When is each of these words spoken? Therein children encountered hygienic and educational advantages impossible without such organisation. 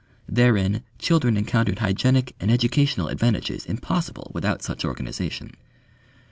Therein 0.27 0.81
children 0.97 1.37
encountered 1.37 1.77
hygienic 1.77 2.33
and 2.39 2.49
educational 2.49 3.07
advantages 3.07 3.67
impossible 3.67 4.31
without 4.33 4.63
such 4.63 4.83
organisation. 4.83 5.51